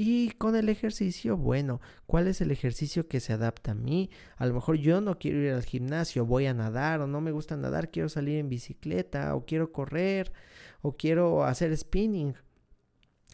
Y 0.00 0.30
con 0.32 0.54
el 0.54 0.68
ejercicio, 0.68 1.36
bueno, 1.36 1.80
¿cuál 2.06 2.28
es 2.28 2.40
el 2.40 2.52
ejercicio 2.52 3.08
que 3.08 3.18
se 3.18 3.32
adapta 3.32 3.72
a 3.72 3.74
mí? 3.74 4.10
A 4.36 4.46
lo 4.46 4.54
mejor 4.54 4.76
yo 4.76 5.00
no 5.00 5.18
quiero 5.18 5.38
ir 5.38 5.50
al 5.50 5.64
gimnasio, 5.64 6.24
voy 6.24 6.46
a 6.46 6.54
nadar 6.54 7.00
o 7.00 7.08
no 7.08 7.20
me 7.20 7.32
gusta 7.32 7.56
nadar, 7.56 7.90
quiero 7.90 8.08
salir 8.08 8.36
en 8.36 8.48
bicicleta 8.48 9.34
o 9.34 9.44
quiero 9.44 9.72
correr 9.72 10.32
o 10.80 10.96
quiero 10.96 11.44
hacer 11.44 11.76
spinning. 11.76 12.34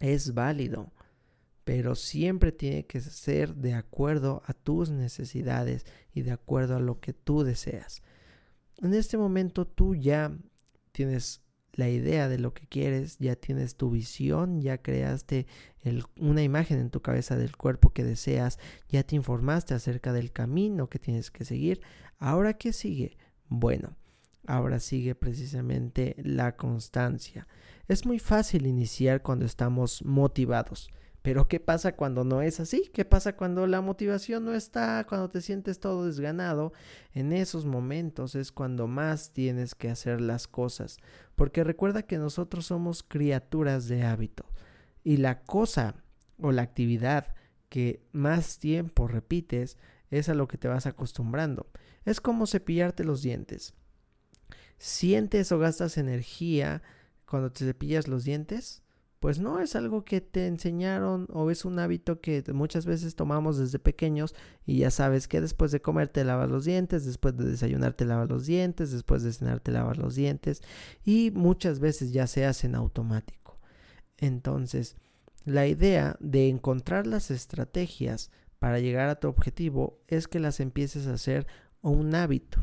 Es 0.01 0.35
válido, 0.35 0.93
pero 1.65 1.95
siempre 1.95 2.53
tiene 2.53 2.87
que 2.87 3.01
ser 3.01 3.55
de 3.55 3.75
acuerdo 3.75 4.43
a 4.47 4.55
tus 4.55 4.91
necesidades 4.91 5.87
y 6.13 6.23
de 6.23 6.33
acuerdo 6.33 6.77
a 6.77 6.81
lo 6.81 7.01
que 7.01 7.13
tú 7.13 7.43
deseas. 7.43 8.03
En 8.83 8.93
este 8.95 9.17
momento 9.17 9.67
tú 9.67 9.95
ya 9.95 10.37
tienes 10.93 11.45
la 11.73 11.89
idea 11.89 12.29
de 12.29 12.39
lo 12.39 12.55
que 12.55 12.67
quieres, 12.67 13.19
ya 13.19 13.37
tienes 13.37 13.77
tu 13.77 13.91
visión, 13.91 14.61
ya 14.61 14.79
creaste 14.79 15.47
una 16.21 16.43
imagen 16.43 16.79
en 16.79 16.91
tu 16.91 17.03
cabeza 17.03 17.37
del 17.37 17.57
cuerpo 17.57 17.91
que 17.91 18.05
deseas, 18.05 18.59
ya 18.89 19.03
te 19.03 19.17
informaste 19.17 19.75
acerca 19.75 20.13
del 20.13 20.33
camino 20.33 20.89
que 20.89 20.99
tienes 20.99 21.31
que 21.31 21.45
seguir. 21.45 21.81
Ahora, 22.19 22.55
¿qué 22.55 22.73
sigue? 22.73 23.17
Bueno, 23.49 23.97
ahora 24.47 24.81
sigue 24.81 25.15
precisamente 25.15 26.17
la 26.23 26.57
constancia. 26.57 27.47
Es 27.89 28.07
muy 28.07 28.19
fácil 28.19 28.67
iniciar 28.67 29.23
cuando 29.23 29.45
estamos 29.45 30.05
motivados. 30.05 30.91
Pero 31.25 31.49
¿qué 31.49 31.59
pasa 31.59 31.97
cuando 31.97 32.23
no 32.23 32.43
es 32.43 32.61
así? 32.61 32.91
¿Qué 32.93 33.07
pasa 33.07 33.35
cuando 33.35 33.67
la 33.67 33.81
motivación 33.81 34.45
no 34.45 34.53
está, 34.53 35.07
cuando 35.09 35.31
te 35.31 35.41
sientes 35.41 35.81
todo 35.81 36.05
desganado? 36.05 36.75
En 37.15 37.33
esos 37.33 37.65
momentos 37.65 38.35
es 38.35 38.53
cuando 38.53 38.87
más 38.89 39.33
tienes 39.33 39.75
que 39.75 39.89
hacer 39.89 40.21
las 40.21 40.47
cosas. 40.47 40.99
Porque 41.35 41.65
recuerda 41.65 42.03
que 42.03 42.19
nosotros 42.19 42.67
somos 42.67 43.03
criaturas 43.03 43.89
de 43.89 44.03
hábito. 44.03 44.45
Y 45.03 45.17
la 45.17 45.41
cosa 45.41 45.95
o 46.39 46.53
la 46.53 46.61
actividad 46.61 47.35
que 47.71 48.03
más 48.13 48.59
tiempo 48.59 49.09
repites 49.09 49.79
es 50.11 50.29
a 50.29 50.35
lo 50.35 50.47
que 50.47 50.59
te 50.59 50.69
vas 50.69 50.85
acostumbrando. 50.85 51.71
Es 52.05 52.21
como 52.21 52.47
cepillarte 52.47 53.03
los 53.03 53.23
dientes. 53.23 53.75
¿Sientes 54.87 55.51
o 55.51 55.59
gastas 55.59 55.97
energía 55.97 56.83
cuando 57.25 57.51
te 57.51 57.65
cepillas 57.65 58.07
los 58.07 58.25
dientes? 58.25 58.83
pues 59.19 59.39
no 59.39 59.59
es 59.59 59.75
algo 59.75 60.05
que 60.05 60.21
te 60.21 60.47
enseñaron 60.47 61.27
o 61.33 61.51
es 61.51 61.65
un 61.65 61.79
hábito 61.79 62.21
que 62.21 62.45
muchas 62.53 62.85
veces 62.85 63.15
tomamos 63.15 63.57
desde 63.57 63.79
pequeños 63.79 64.35
y 64.67 64.81
ya 64.81 64.91
sabes 64.91 65.29
que 65.29 65.41
después 65.41 65.73
de 65.73 65.81
comer 65.81 66.09
te 66.09 66.25
lavas 66.25 66.51
los 66.51 66.67
dientes, 66.67 67.07
después 67.07 67.35
de 67.35 67.47
desayunar 67.47 67.95
te 67.95 68.05
lavas 68.05 68.29
los 68.29 68.45
dientes, 68.45 68.93
después 68.93 69.23
de 69.23 69.33
cenar 69.33 69.61
te 69.61 69.73
lavas 69.73 69.97
los 69.97 70.15
dientes 70.15 70.61
y 71.07 71.31
muchas 71.31 71.81
veces 71.81 72.13
ya 72.13 72.27
se 72.27 72.45
hace 72.45 72.67
en 72.67 72.75
automático. 72.75 73.59
Entonces, 74.19 74.99
la 75.47 75.67
idea 75.67 76.19
de 76.21 76.51
encontrar 76.51 77.07
las 77.07 77.31
estrategias 77.31 78.31
para 78.59 78.79
llegar 78.79 79.09
a 79.09 79.21
tu 79.21 79.29
objetivo 79.29 80.03
es 80.07 80.29
que 80.29 80.39
las 80.39 80.61
empieces 80.61 81.07
a 81.07 81.15
hacer 81.15 81.47
un 81.81 82.15
hábito. 82.15 82.63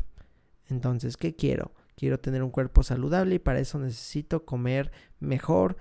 Entonces, 0.68 1.16
¿qué 1.16 1.34
quiero? 1.34 1.72
Quiero 1.96 2.18
tener 2.18 2.42
un 2.42 2.50
cuerpo 2.50 2.82
saludable 2.82 3.36
y 3.36 3.38
para 3.38 3.60
eso 3.60 3.78
necesito 3.78 4.44
comer 4.44 4.90
mejor, 5.20 5.76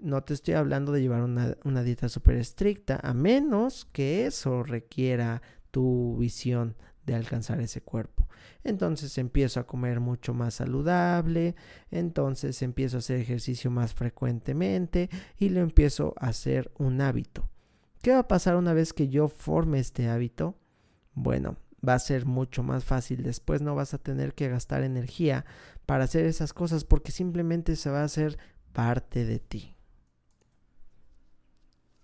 no 0.00 0.22
te 0.22 0.34
estoy 0.34 0.54
hablando 0.54 0.92
de 0.92 1.00
llevar 1.00 1.22
una, 1.22 1.82
dieta 1.82 2.08
súper 2.08 2.36
estricta, 2.36 3.00
a 3.02 3.14
menos 3.14 3.86
que 3.86 4.26
eso 4.26 4.62
requiera 4.62 5.42
tu 5.70 6.16
visión 6.18 6.76
de 7.04 7.14
alcanzar 7.14 7.60
ese 7.60 7.80
cuerpo. 7.80 8.28
Entonces 8.64 9.16
empiezo 9.18 9.60
a 9.60 9.66
comer 9.66 10.00
mucho 10.00 10.34
más 10.34 10.54
saludable, 10.54 11.54
entonces 11.90 12.60
empiezo 12.62 12.96
a 12.96 12.98
hacer 12.98 13.20
ejercicio 13.20 13.70
más 13.70 13.94
frecuentemente 13.94 15.08
y 15.38 15.50
lo 15.50 15.60
empiezo 15.60 16.14
a 16.18 16.28
hacer 16.28 16.72
un 16.78 17.00
hábito. 17.00 17.48
¿Qué 18.02 18.12
va 18.12 18.20
a 18.20 18.28
pasar 18.28 18.56
una 18.56 18.72
vez 18.72 18.92
que 18.92 19.08
yo 19.08 19.28
forme 19.28 19.78
este 19.78 20.08
hábito? 20.08 20.58
Bueno, 21.14 21.56
va 21.86 21.94
a 21.94 21.98
ser 21.98 22.26
mucho 22.26 22.62
más 22.62 22.84
fácil. 22.84 23.22
Después 23.22 23.62
no 23.62 23.74
vas 23.74 23.94
a 23.94 23.98
tener 23.98 24.34
que 24.34 24.48
gastar 24.48 24.82
energía 24.82 25.44
para 25.86 26.04
hacer 26.04 26.26
esas 26.26 26.52
cosas 26.52 26.84
porque 26.84 27.12
simplemente 27.12 27.76
se 27.76 27.90
va 27.90 28.00
a 28.00 28.04
hacer 28.04 28.38
parte 28.72 29.24
de 29.24 29.38
ti. 29.38 29.76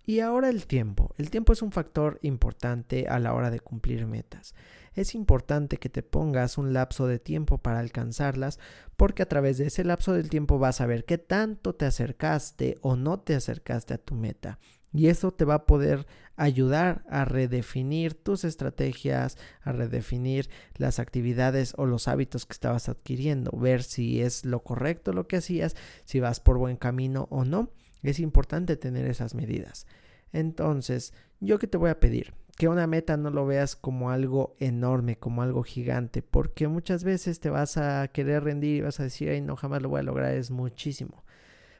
Y 0.05 0.19
ahora 0.19 0.49
el 0.49 0.67
tiempo. 0.67 1.13
El 1.17 1.29
tiempo 1.29 1.53
es 1.53 1.61
un 1.61 1.71
factor 1.71 2.19
importante 2.23 3.07
a 3.07 3.19
la 3.19 3.33
hora 3.33 3.49
de 3.49 3.61
cumplir 3.61 4.05
metas. 4.05 4.53
Es 4.95 5.15
importante 5.15 5.77
que 5.77 5.89
te 5.89 6.03
pongas 6.03 6.57
un 6.57 6.73
lapso 6.73 7.07
de 7.07 7.19
tiempo 7.19 7.57
para 7.57 7.79
alcanzarlas 7.79 8.59
porque 8.97 9.23
a 9.23 9.29
través 9.29 9.57
de 9.57 9.67
ese 9.67 9.85
lapso 9.85 10.13
del 10.13 10.29
tiempo 10.29 10.59
vas 10.59 10.81
a 10.81 10.87
ver 10.87 11.05
qué 11.05 11.17
tanto 11.17 11.73
te 11.73 11.85
acercaste 11.85 12.77
o 12.81 12.97
no 12.97 13.21
te 13.21 13.33
acercaste 13.33 13.93
a 13.93 13.97
tu 13.97 14.13
meta. 14.15 14.59
Y 14.91 15.07
eso 15.07 15.31
te 15.31 15.45
va 15.45 15.55
a 15.55 15.65
poder 15.65 16.05
ayudar 16.35 17.03
a 17.09 17.25
redefinir 17.25 18.15
tus 18.15 18.43
estrategias, 18.43 19.37
a 19.61 19.71
redefinir 19.71 20.49
las 20.75 20.99
actividades 20.99 21.73
o 21.77 21.85
los 21.85 22.07
hábitos 22.07 22.45
que 22.45 22.53
estabas 22.53 22.89
adquiriendo, 22.89 23.51
ver 23.51 23.83
si 23.83 24.21
es 24.21 24.45
lo 24.45 24.63
correcto 24.63 25.13
lo 25.13 25.27
que 25.27 25.37
hacías, 25.37 25.75
si 26.05 26.19
vas 26.19 26.39
por 26.39 26.57
buen 26.57 26.77
camino 26.77 27.27
o 27.29 27.45
no. 27.45 27.71
Es 28.01 28.19
importante 28.19 28.75
tener 28.75 29.05
esas 29.05 29.35
medidas. 29.35 29.87
Entonces, 30.31 31.13
yo 31.39 31.59
que 31.59 31.67
te 31.67 31.77
voy 31.77 31.91
a 31.91 31.99
pedir, 31.99 32.33
que 32.57 32.67
una 32.67 32.87
meta 32.87 33.17
no 33.17 33.29
lo 33.29 33.45
veas 33.45 33.75
como 33.75 34.09
algo 34.11 34.55
enorme, 34.59 35.17
como 35.17 35.41
algo 35.41 35.63
gigante, 35.63 36.21
porque 36.21 36.67
muchas 36.67 37.03
veces 37.03 37.39
te 37.39 37.49
vas 37.49 37.77
a 37.77 38.07
querer 38.09 38.43
rendir 38.43 38.77
y 38.77 38.81
vas 38.81 38.99
a 38.99 39.03
decir, 39.03 39.29
ay, 39.29 39.41
no, 39.41 39.55
jamás 39.55 39.81
lo 39.81 39.89
voy 39.89 39.99
a 39.99 40.03
lograr, 40.03 40.33
es 40.33 40.51
muchísimo. 40.51 41.23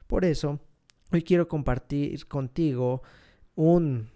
Por 0.07 0.25
eso, 0.25 0.59
hoy 1.11 1.23
quiero 1.23 1.47
compartir 1.47 2.27
contigo 2.27 3.03
un 3.55 4.09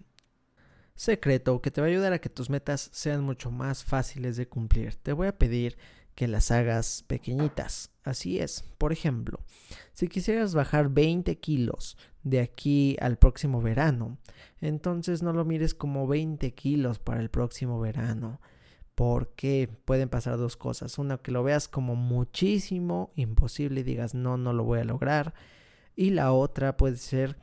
secreto 0.98 1.62
que 1.62 1.70
te 1.70 1.80
va 1.80 1.86
a 1.86 1.90
ayudar 1.90 2.12
a 2.12 2.18
que 2.18 2.28
tus 2.28 2.50
metas 2.50 2.90
sean 2.92 3.22
mucho 3.22 3.52
más 3.52 3.84
fáciles 3.84 4.36
de 4.36 4.48
cumplir. 4.48 4.96
Te 4.96 5.12
voy 5.12 5.28
a 5.28 5.38
pedir 5.38 5.78
que 6.16 6.26
las 6.26 6.50
hagas 6.50 7.04
pequeñitas. 7.06 7.92
Así 8.02 8.40
es. 8.40 8.64
Por 8.78 8.92
ejemplo, 8.92 9.38
si 9.92 10.08
quisieras 10.08 10.54
bajar 10.54 10.88
20 10.88 11.38
kilos 11.38 11.96
de 12.24 12.40
aquí 12.40 12.96
al 13.00 13.16
próximo 13.16 13.62
verano, 13.62 14.18
entonces 14.60 15.22
no 15.22 15.32
lo 15.32 15.44
mires 15.44 15.72
como 15.72 16.08
20 16.08 16.52
kilos 16.54 16.98
para 16.98 17.20
el 17.20 17.30
próximo 17.30 17.78
verano. 17.78 18.40
Porque 18.96 19.70
pueden 19.84 20.08
pasar 20.08 20.36
dos 20.36 20.56
cosas. 20.56 20.98
Una, 20.98 21.18
que 21.18 21.30
lo 21.30 21.44
veas 21.44 21.68
como 21.68 21.94
muchísimo, 21.94 23.12
imposible 23.14 23.80
y 23.80 23.84
digas, 23.84 24.14
no, 24.14 24.36
no 24.36 24.52
lo 24.52 24.64
voy 24.64 24.80
a 24.80 24.84
lograr. 24.84 25.32
Y 25.94 26.10
la 26.10 26.32
otra 26.32 26.76
puede 26.76 26.96
ser 26.96 27.38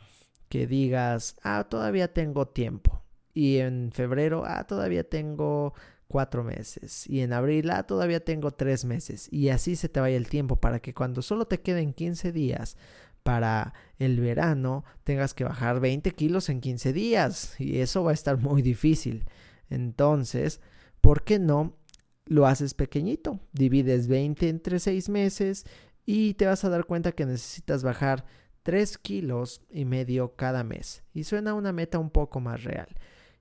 que 0.49 0.67
digas, 0.67 1.37
ah, 1.41 1.67
todavía 1.69 2.13
tengo 2.13 2.49
tiempo. 2.49 3.04
Y 3.35 3.57
en 3.57 3.91
febrero, 3.91 4.43
ah, 4.47 4.65
todavía 4.65 5.07
tengo 5.07 5.75
cuatro 6.07 6.43
meses. 6.43 7.07
Y 7.07 7.19
en 7.19 7.33
abril, 7.33 7.69
ah, 7.69 7.83
todavía 7.83 8.25
tengo 8.25 8.49
tres 8.51 8.83
meses. 8.85 9.27
Y 9.31 9.49
así 9.49 9.75
se 9.75 9.89
te 9.89 9.99
vaya 9.99 10.17
el 10.17 10.27
tiempo 10.27 10.55
para 10.55 10.79
que 10.79 10.95
cuando 10.95 11.21
solo 11.21 11.45
te 11.45 11.61
queden 11.61 11.93
15 11.93 12.31
días 12.31 12.77
para 13.21 13.73
el 13.99 14.19
verano, 14.19 14.83
tengas 15.03 15.35
que 15.35 15.43
bajar 15.43 15.79
20 15.79 16.09
kilos 16.11 16.49
en 16.49 16.61
15 16.61 16.93
días. 16.93 17.59
Y 17.59 17.79
eso 17.79 18.03
va 18.03 18.09
a 18.09 18.15
estar 18.15 18.37
muy 18.39 18.63
difícil. 18.63 19.25
Entonces, 19.69 20.61
¿por 21.01 21.23
qué 21.23 21.37
no 21.37 21.77
lo 22.25 22.47
haces 22.47 22.73
pequeñito, 22.73 23.39
divides 23.53 24.07
20 24.07 24.49
entre 24.49 24.79
6 24.79 25.09
meses 25.09 25.65
y 26.05 26.33
te 26.35 26.45
vas 26.45 26.63
a 26.63 26.69
dar 26.69 26.85
cuenta 26.85 27.11
que 27.11 27.25
necesitas 27.25 27.83
bajar 27.83 28.25
3 28.63 28.97
kilos 28.97 29.61
y 29.69 29.85
medio 29.85 30.35
cada 30.35 30.63
mes. 30.63 31.03
Y 31.13 31.23
suena 31.23 31.53
una 31.53 31.71
meta 31.71 31.99
un 31.99 32.09
poco 32.09 32.39
más 32.39 32.63
real. 32.63 32.87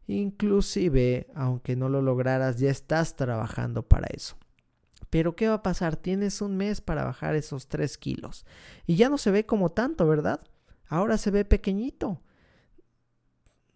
Inclusive, 0.07 1.29
aunque 1.35 1.77
no 1.77 1.89
lo 1.89 2.03
lograras, 2.03 2.59
ya 2.59 2.71
estás 2.71 3.17
trabajando 3.17 3.83
para 3.83 4.07
eso. 4.09 4.37
Pero 5.11 5.37
¿qué 5.37 5.49
va 5.49 5.55
a 5.55 5.63
pasar? 5.63 5.97
Tienes 5.97 6.43
un 6.43 6.57
mes 6.57 6.81
para 6.81 7.05
bajar 7.05 7.37
esos 7.37 7.69
3 7.69 7.97
kilos. 7.99 8.45
Y 8.87 8.97
ya 8.97 9.09
no 9.09 9.17
se 9.17 9.31
ve 9.31 9.47
como 9.47 9.71
tanto, 9.71 10.07
¿verdad? 10.07 10.41
Ahora 10.89 11.19
se 11.19 11.31
ve 11.31 11.45
pequeñito. 11.45 12.21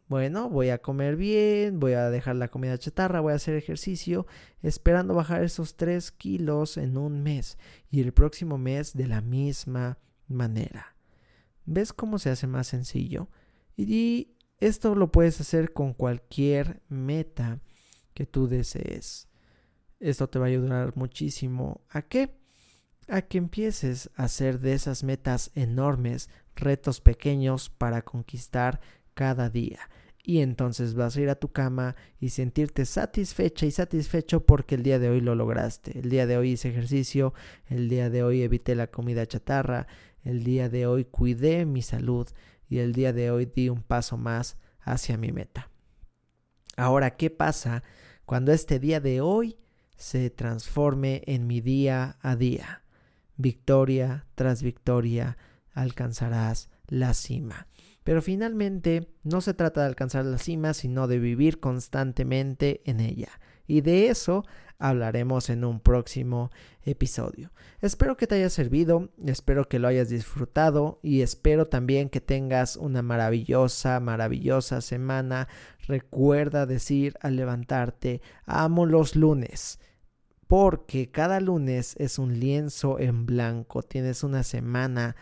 Bueno, 0.09 0.49
voy 0.49 0.71
a 0.71 0.79
comer 0.79 1.17
bien, 1.17 1.81
voy 1.81 1.93
a 1.93 2.09
dejar 2.09 2.37
la 2.37 2.49
comida 2.49 2.79
chatarra, 2.79 3.21
voy 3.21 3.35
a 3.35 3.37
hacer 3.37 3.55
ejercicio, 3.57 4.27
esperando 4.63 5.15
bajar 5.15 5.45
esos 5.45 5.77
3 5.77 6.11
kilos 6.13 6.79
en 6.79 6.97
un 6.97 7.23
mes 7.23 7.59
y 7.91 8.01
el 8.01 8.13
próximo 8.13 8.57
mes 8.57 8.95
de 8.95 9.07
la 9.07 9.21
misma 9.21 9.99
manera. 10.27 10.97
¿Ves 11.67 11.93
cómo 11.93 12.19
se 12.19 12.31
hace 12.31 12.47
más 12.47 12.67
sencillo? 12.67 13.29
Y 13.77 14.38
esto 14.61 14.95
lo 14.95 15.13
puedes 15.13 15.41
hacer 15.41 15.73
con 15.73 15.95
cualquier 15.95 16.83
meta 16.89 17.61
que 18.15 18.27
tú 18.27 18.49
desees. 18.49 19.29
Esto 20.01 20.29
te 20.29 20.39
va 20.39 20.47
a 20.47 20.49
ayudar 20.49 20.97
muchísimo. 20.97 21.83
¿A 21.89 22.03
qué? 22.03 22.35
A 23.09 23.23
que 23.23 23.39
empieces 23.39 24.11
a 24.17 24.25
hacer 24.25 24.61
de 24.61 24.73
esas 24.73 25.05
metas 25.05 25.51
enormes 25.55 26.29
retos 26.55 27.01
pequeños 27.01 27.71
para 27.71 28.03
conquistar 28.03 28.81
cada 29.15 29.49
día. 29.49 29.79
Y 30.23 30.41
entonces 30.41 30.95
vas 30.95 31.17
a 31.17 31.21
ir 31.23 31.31
a 31.31 31.37
tu 31.37 31.53
cama 31.53 31.97
y 32.21 32.31
sentirte 32.31 32.85
satisfecha 32.85 33.65
y 33.65 33.71
satisfecho 33.71 34.45
porque 34.45 34.75
el 34.75 34.83
día 34.83 34.99
de 34.99 35.09
hoy 35.09 35.21
lo 35.21 35.35
lograste. 35.35 35.99
El 35.99 36.11
día 36.11 36.27
de 36.27 36.37
hoy 36.37 36.51
hice 36.51 36.69
ejercicio, 36.69 37.33
el 37.69 37.89
día 37.89 38.11
de 38.11 38.23
hoy 38.23 38.43
evité 38.43 38.75
la 38.75 38.89
comida 38.89 39.25
chatarra, 39.27 39.87
el 40.25 40.45
día 40.45 40.69
de 40.69 40.87
hoy 40.87 41.05
cuidé 41.05 41.65
mi 41.65 41.81
salud 41.81 42.29
y 42.69 42.79
el 42.79 42.93
día 42.93 43.13
de 43.13 43.31
hoy 43.31 43.47
di 43.47 43.69
un 43.69 43.83
paso 43.83 44.17
más 44.17 44.57
hacia 44.81 45.17
mi 45.17 45.33
meta. 45.33 45.71
Ahora, 46.77 47.17
¿qué 47.17 47.31
pasa 47.31 47.83
cuando 48.25 48.53
este 48.53 48.79
día 48.79 49.01
de 49.01 49.21
hoy 49.21 49.59
se 49.97 50.31
transforme 50.31 51.23
en 51.27 51.47
mi 51.47 51.61
día 51.61 52.19
a 52.23 52.37
día? 52.37 52.83
Victoria 53.37 54.27
tras 54.35 54.63
victoria 54.63 55.37
alcanzarás 55.73 56.71
la 56.87 57.15
cima. 57.15 57.69
Pero 58.05 58.23
finalmente 58.23 59.09
no 59.23 59.41
se 59.41 59.55
trata 59.55 59.83
de 59.83 59.89
alcanzar 59.89 60.25
la 60.25 60.39
cima, 60.39 60.75
sino 60.75 61.07
de 61.07 61.19
vivir 61.19 61.61
constantemente 61.61 62.81
en 62.85 63.01
ella. 63.01 63.29
Y 63.67 63.83
de 63.83 64.09
eso 64.09 64.45
hablaremos 64.79 65.51
en 65.51 65.65
un 65.65 65.81
próximo 65.81 66.51
episodio. 66.85 67.53
Espero 67.83 68.17
que 68.17 68.27
te 68.27 68.37
haya 68.37 68.49
servido, 68.49 69.11
espero 69.27 69.69
que 69.69 69.79
lo 69.79 69.89
hayas 69.89 70.09
disfrutado 70.09 71.01
y 71.03 71.21
espero 71.21 71.67
también 71.67 72.09
que 72.09 72.21
tengas 72.21 72.77
una 72.77 73.03
maravillosa, 73.03 74.01
maravillosa 74.01 74.81
semana. 74.81 75.49
Recuerda 75.87 76.65
decir 76.65 77.15
al 77.21 77.37
levantarte, 77.37 78.23
amo 78.47 78.87
los 78.87 79.17
lunes 79.17 79.81
porque 80.49 81.11
cada 81.11 81.41
lunes 81.41 81.95
es 81.99 82.19
un 82.19 82.41
lienzo 82.41 82.99
en 82.99 83.27
blanco, 83.27 83.83
tienes 83.83 84.25
una 84.25 84.43
semana 84.43 85.15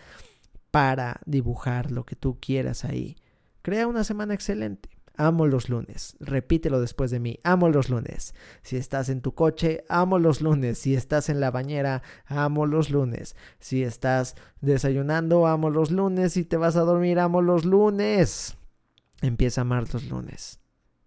para 0.77 1.23
dibujar 1.25 1.91
lo 1.91 2.05
que 2.05 2.17
tú 2.17 2.37
quieras 2.39 2.85
ahí. 2.85 3.17
Crea 3.63 3.87
una 3.87 4.05
semana 4.05 4.35
excelente. 4.35 4.91
Amo 5.17 5.47
los 5.47 5.71
lunes. 5.71 6.19
Repítelo 6.21 6.83
después 6.83 7.11
de 7.11 7.19
mí. 7.19 7.39
Amo 7.45 7.71
los 7.71 7.89
lunes. 7.89 8.35
Si 8.61 8.77
estás 8.77 9.09
en 9.09 9.23
tu 9.23 9.35
coche, 9.35 9.85
amo 9.89 10.19
los 10.19 10.43
lunes. 10.43 10.77
Si 10.77 10.95
estás 10.95 11.31
en 11.31 11.41
la 11.41 11.51
bañera, 11.51 12.03
amo 12.27 12.67
los 12.67 12.91
lunes. 12.91 13.37
Si 13.59 13.83
estás 13.85 14.35
desayunando, 14.61 15.47
amo 15.47 15.71
los 15.71 15.91
lunes. 15.91 16.35
Si 16.35 16.45
te 16.45 16.59
vas 16.59 16.77
a 16.77 16.83
dormir, 16.83 17.21
amo 17.21 17.41
los 17.41 17.65
lunes. 17.65 18.59
Empieza 19.23 19.63
a 19.63 19.63
amar 19.63 19.91
los 19.95 20.05
lunes. 20.11 20.61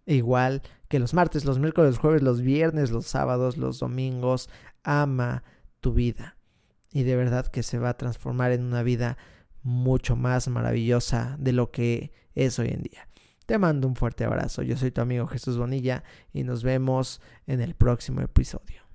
Igual 0.07 0.63
que 0.87 0.97
los 0.97 1.13
martes, 1.13 1.45
los 1.45 1.59
miércoles, 1.59 1.91
los 1.91 1.99
jueves, 1.99 2.23
los 2.23 2.41
viernes, 2.41 2.89
los 2.89 3.05
sábados, 3.05 3.57
los 3.57 3.77
domingos. 3.77 4.49
Ama 4.81 5.43
tu 5.79 5.93
vida. 5.93 6.37
Y 6.91 7.03
de 7.03 7.15
verdad 7.15 7.45
que 7.45 7.61
se 7.61 7.77
va 7.77 7.89
a 7.89 7.97
transformar 7.97 8.51
en 8.51 8.63
una 8.63 8.81
vida 8.81 9.19
mucho 9.63 10.15
más 10.15 10.47
maravillosa 10.47 11.35
de 11.39 11.53
lo 11.53 11.71
que 11.71 12.11
es 12.35 12.59
hoy 12.59 12.69
en 12.69 12.83
día. 12.83 13.07
Te 13.45 13.57
mando 13.57 13.87
un 13.87 13.95
fuerte 13.95 14.25
abrazo. 14.25 14.61
Yo 14.61 14.77
soy 14.77 14.91
tu 14.91 15.01
amigo 15.01 15.25
Jesús 15.27 15.57
Bonilla 15.57 16.03
y 16.33 16.43
nos 16.43 16.63
vemos 16.63 17.21
en 17.47 17.61
el 17.61 17.73
próximo 17.73 18.21
episodio. 18.21 18.88